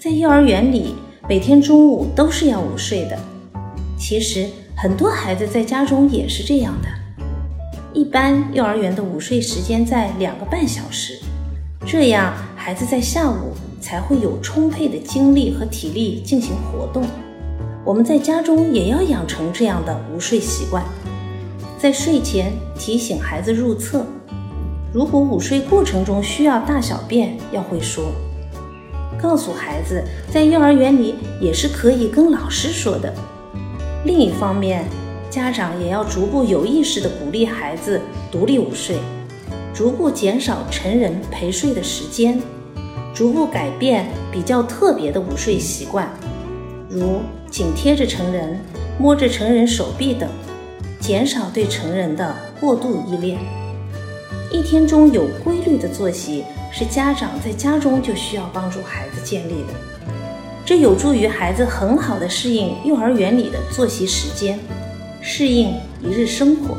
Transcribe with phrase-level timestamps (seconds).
[0.00, 0.94] 在幼儿园里
[1.28, 3.18] 每天中午都是要午睡的。
[3.98, 6.88] 其实很多孩子在家中也是这样的。
[7.92, 11.18] 一般幼儿园的午睡时间在两个半小时，
[11.84, 17.02] 这样孩子在下午才会有充沛的精力和体力进行活动。
[17.84, 20.84] 我们在家中也要养成这样的午睡习惯，
[21.76, 24.06] 在睡前提醒孩子入厕。
[24.92, 28.12] 如果午睡过程中需要大小便，要会说，
[29.20, 33.14] 告诉孩子，在幼儿园里也是可以跟老师说的。
[34.04, 34.84] 另一方面，
[35.30, 38.96] 家长也要逐步有意识地鼓励孩子独立午睡，
[39.74, 42.40] 逐步减少成人陪睡的时间，
[43.12, 46.08] 逐步改变比较特别的午睡习惯，
[46.88, 48.60] 如紧贴着成人、
[48.98, 50.28] 摸着成人手臂等，
[51.00, 53.38] 减少对成人的过度依恋。
[54.50, 59.74] 一天中有规律的作息是家长在家中就需要帮助孩子建立的，
[60.64, 64.58] 这有助于孩子很好的适应幼儿园里的作息时间。
[65.20, 66.76] 适应一日生活。